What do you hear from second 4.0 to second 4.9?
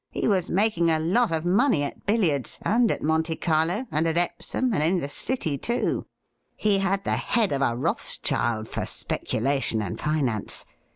at Epsom, and